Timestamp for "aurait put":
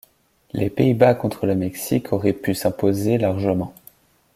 2.11-2.55